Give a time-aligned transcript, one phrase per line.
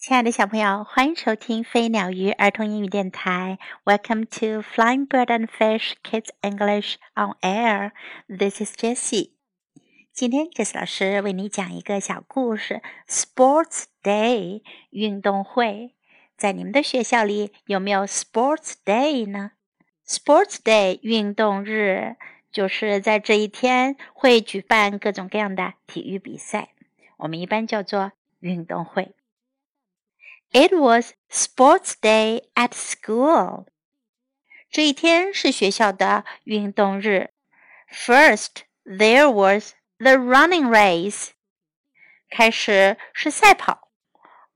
[0.00, 3.58] 亲爱的小朋友，欢迎收听飞鸟鱼儿童英语电台。
[3.84, 7.90] Welcome to Flying Bird and Fish Kids English on Air.
[8.28, 9.32] This is Jessie.
[10.12, 15.96] 今天，Jessie 老师为你讲一个小故事：Sports Day 运动会。
[16.36, 19.50] 在你们的学校里有没有 Sports Day 呢
[20.06, 22.14] ？Sports Day 运动日
[22.52, 26.68] 就是在这一天会举办各种各样的体育比赛，
[27.16, 29.16] 我们一般叫做运动会。
[30.51, 33.65] It was sports day at school.
[34.69, 37.31] 这一天是学校的运动日。
[37.91, 41.29] First, there was the running race.
[42.29, 43.89] 开始是赛跑。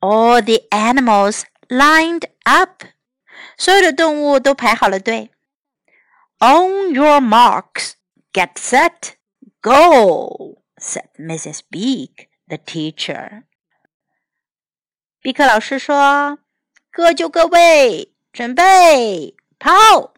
[0.00, 2.84] All the animals lined up.
[3.56, 5.30] 所有的动物都排好了队。
[6.40, 7.92] On your marks,
[8.32, 9.14] get set,
[9.60, 11.60] go, said Mrs.
[11.70, 13.44] Beak, the teacher.
[15.21, 16.39] 比克老师说
[16.91, 20.13] ：“各就各位，准备跑。”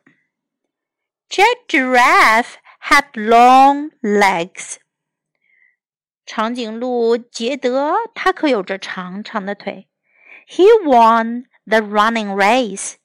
[1.27, 4.75] Jack Giraffe had long legs。
[6.25, 9.87] 长颈鹿杰德他可有着长长的腿。
[10.47, 12.95] He won the running race。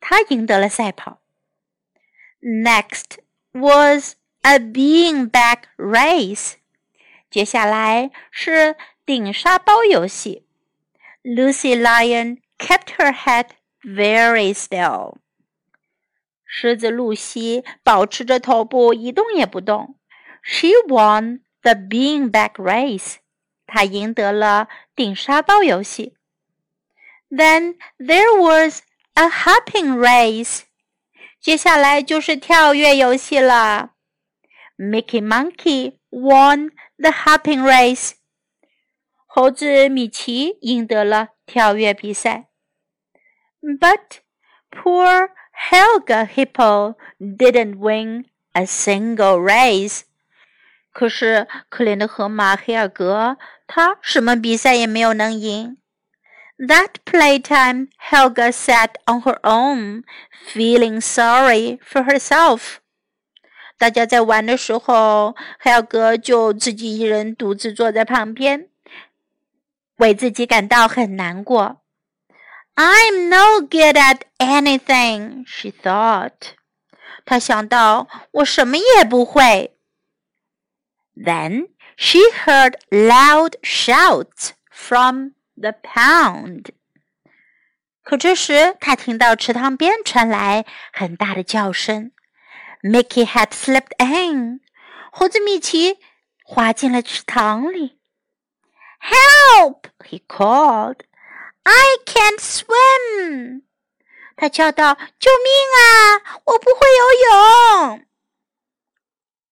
[0.00, 1.20] 他赢得了赛跑。
[2.40, 3.18] Next
[3.52, 6.54] was a beanbag race。
[7.30, 10.43] 接下来是顶沙包游戏。
[11.23, 13.47] Lucy Lion kept her head
[13.83, 15.17] very still.
[16.45, 19.95] 狮子露西保持着头部一动也不动。
[20.41, 23.17] She won the beanbag race.
[23.67, 26.15] 她赢得了顶沙包游戏。
[27.29, 28.81] Then there was
[29.13, 30.61] a hopping race.
[31.39, 33.91] 接下来就是跳跃游戏了。
[34.77, 38.13] Mickey Monkey won the hopping race.
[39.33, 42.47] 猴子米奇赢得了跳跃比赛，
[43.61, 44.19] But
[44.71, 45.29] poor
[45.69, 50.01] Helga Hippo didn't win a single race。
[50.91, 55.77] 可是可怜的河马黑尔格，他什么比赛也没有能赢。
[56.57, 60.03] That playtime, Helga sat on her own,
[60.53, 62.77] feeling sorry for herself.
[63.77, 68.67] 大家在玩的时候，黑尔格就自己一人独自坐在旁边。
[69.97, 71.81] 为自己感到很难过。
[72.75, 76.53] I'm no good at anything, she thought.
[77.25, 79.77] 她想到我什么也不会。
[81.15, 86.67] Then she heard loud shouts from the pound.
[88.01, 92.11] 可这时，她听到池塘边传来很大的叫声。
[92.81, 94.61] Mickey had slipped in.
[95.11, 95.97] 猴子米奇
[96.43, 97.99] 滑进了池塘里。
[99.03, 99.87] Help!
[100.05, 101.03] He called.
[101.65, 103.63] I can't swim.
[104.35, 106.41] 他叫道：“救命啊！
[106.45, 108.05] 我不会游泳。”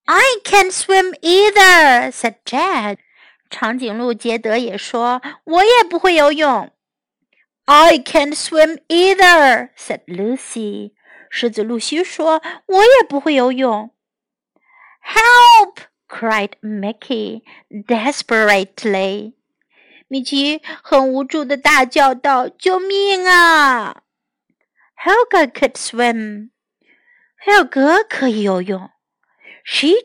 [0.05, 2.97] I can't swim either," said Jed.
[3.49, 6.71] 长颈鹿杰德也说：“我也不会游泳。”
[7.65, 10.93] I can't swim either," said Lucy.
[11.29, 13.91] 狮子露西说：“我也不会游泳。”
[15.03, 15.79] Help!
[16.07, 19.33] cried Mickey desperately.
[20.12, 24.02] 米奇很无助的大叫道：“救命啊
[25.02, 26.50] ！”Helga could swim.
[27.42, 28.04] Helga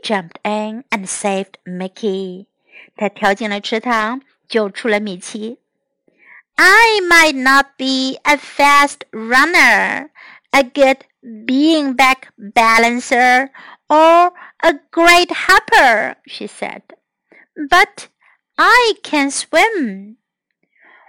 [0.01, 2.45] jumped in and saved Mickey.
[2.95, 5.59] 她跳进了池塘，救出了米奇。
[6.55, 10.07] I might not be a fast runner,
[10.51, 13.49] a good beanbag balancer,
[13.89, 16.83] or a great hopper, she said,
[17.69, 18.07] but
[18.57, 20.17] I can swim。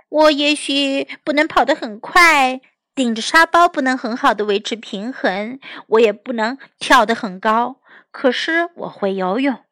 [0.08, 2.60] 我也许不能跑得很快，
[2.94, 7.80] 顶着沙包不能很好的维持平衡，我也不能跳得很高。
[8.10, 9.64] 可是我会游泳。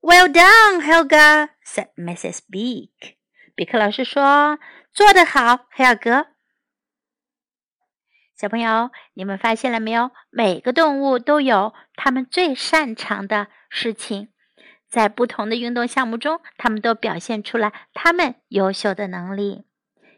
[0.00, 2.40] Well done, Helga," said Mrs.
[2.50, 3.16] Beak.
[3.54, 4.58] 比克老师说
[4.92, 6.28] ：“做得好，黑尔格。”
[8.36, 10.10] 小朋友，你们发现了没有？
[10.30, 14.28] 每个动物都有它们最擅长的事情。
[14.90, 19.62] 在不同的运动项目中，他们都表现出了他们优秀的能力。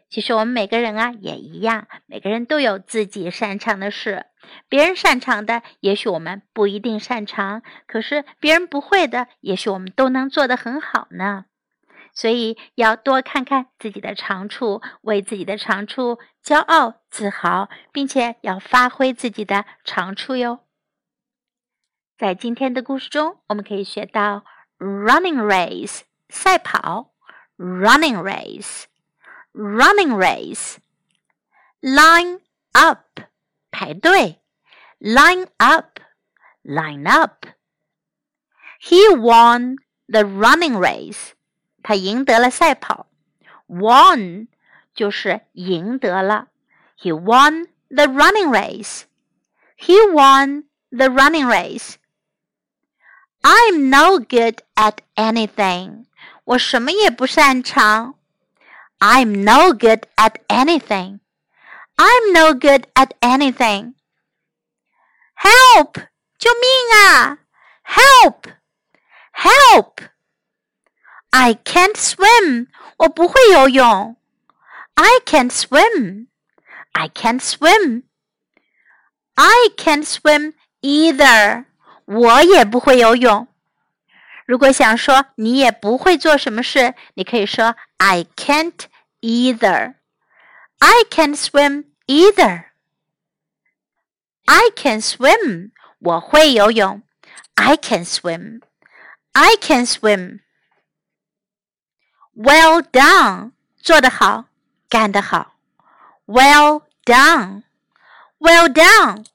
[0.09, 4.25] 其实我们每个人啊也一样，每个人都有自己擅长的事。
[4.67, 11.45] 别人擅长的，也许我们不一定擅长；可是别人不会的，也许我们都能做得很好呢。
[12.13, 20.59] 所以要多看看自己的长处，为自己的长处骄傲自豪，并且要发挥自己的长处哟。
[22.17, 24.43] 在今天的故事中，我们可以学到。
[24.82, 27.12] running race 赛跑，
[27.56, 28.84] running race
[29.58, 30.78] running race.
[31.80, 32.40] Line
[32.72, 33.20] up,
[33.70, 34.40] 排队.
[35.00, 36.00] Line up,
[36.62, 37.46] line up.
[38.80, 39.76] He won
[40.08, 41.32] the running race.
[41.82, 43.06] 他赢得了赛跑。
[43.68, 44.48] Won
[44.94, 46.48] 就是赢得了。
[46.98, 49.02] He won the running race.
[49.76, 51.94] He won the running race.
[53.42, 56.06] I'm no good at anything.
[56.44, 58.14] 我什么也不擅长。
[58.98, 61.20] I'm no good at anything.
[61.96, 63.94] I'm no good at anything.
[65.34, 65.94] Help!
[66.38, 67.38] 救命啊！
[67.84, 68.52] Help!
[69.32, 70.08] Help!
[71.30, 72.68] I can't swim.
[72.98, 74.16] 我不会游泳。
[74.94, 76.26] I can't swim.
[76.92, 78.04] I can't swim.
[79.34, 81.66] I can't swim either.
[82.05, 83.47] 我也不会游泳。
[84.45, 88.73] 如果想说你也不会做什么事，你可以说 I can't
[89.21, 89.95] either.
[90.79, 92.65] I can't swim either.
[94.45, 95.71] I can swim.
[95.99, 97.01] 我会游泳。
[97.55, 98.61] I can swim.
[99.31, 100.41] I can swim.
[102.35, 103.53] Well done.
[103.81, 104.45] 做得好，
[104.89, 105.55] 干得好。
[106.25, 107.63] Well done.
[108.39, 109.25] Well done.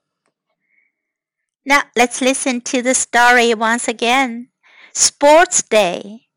[1.68, 4.48] Now let's listen to the story once again.
[4.94, 6.28] Sports Day.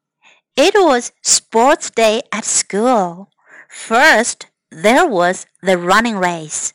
[0.57, 3.29] It was sports day at school.
[3.69, 6.73] First, there was the running race.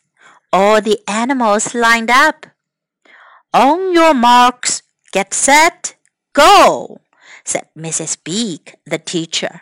[0.54, 2.46] All the animals lined up.
[3.52, 4.80] On your marks,
[5.12, 5.94] get set,
[6.32, 7.02] go,
[7.44, 8.16] said Mrs.
[8.24, 9.60] Beak, the teacher.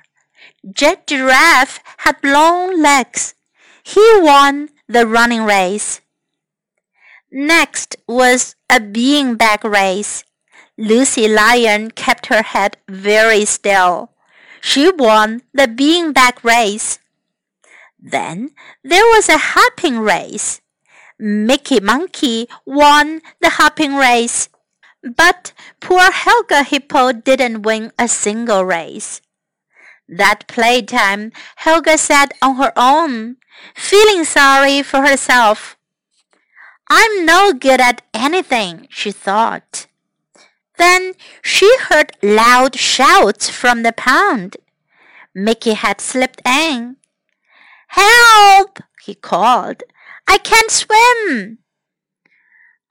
[0.70, 3.34] Jed Giraffe had long legs.
[3.82, 6.00] He won the running race.
[7.36, 10.22] Next was a being beanbag race.
[10.78, 14.12] Lucy Lion kept her head very still.
[14.60, 17.00] She won the being beanbag race.
[17.98, 18.50] Then
[18.84, 20.60] there was a hopping race.
[21.18, 24.48] Mickey Monkey won the hopping race.
[25.02, 29.20] But poor Helga Hippo didn't win a single race.
[30.08, 33.38] That playtime Helga sat on her own,
[33.74, 35.76] feeling sorry for herself.
[36.88, 39.86] I'm no good at anything, she thought.
[40.76, 44.56] Then she heard loud shouts from the pond.
[45.34, 46.96] Mickey had slipped in.
[47.88, 48.80] Help!
[49.02, 49.82] he called.
[50.26, 51.58] I can't swim.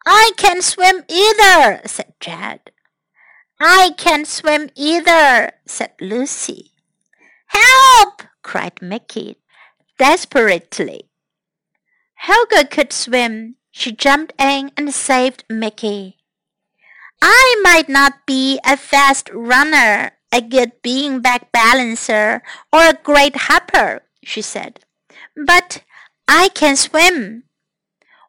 [0.06, 2.72] I can't swim either, said Jed.
[3.60, 6.72] I can't swim either, said Lucy.
[7.48, 8.24] Help!
[8.42, 9.38] cried Mickey
[9.98, 11.10] desperately.
[12.16, 13.56] Helga could swim.
[13.76, 16.18] She jumped in and saved Mickey.
[17.20, 24.04] I might not be a fast runner, a good beanbag balancer, or a great hopper,
[24.22, 24.82] she said,
[25.36, 25.82] but
[26.28, 27.46] I can swim.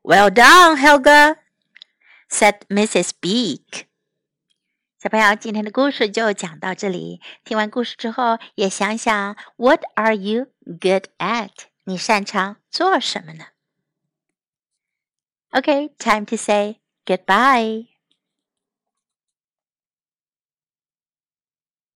[0.03, 1.37] Well done, Helga,
[2.31, 3.13] said Mrs.
[3.21, 3.87] Beak.
[4.99, 7.21] 小朋友，今天的故事就讲到这里。
[7.45, 11.51] 听完故事之后，也想想 What are you good at？
[11.85, 13.45] 你擅长做什么呢？
[15.55, 17.94] ？Okay, time to say goodbye.